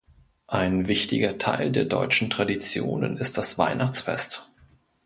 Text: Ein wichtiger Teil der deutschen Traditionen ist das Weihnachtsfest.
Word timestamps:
Ein 0.47 0.87
wichtiger 0.87 1.37
Teil 1.37 1.71
der 1.71 1.85
deutschen 1.85 2.31
Traditionen 2.31 3.17
ist 3.17 3.37
das 3.37 3.59
Weihnachtsfest. 3.59 4.51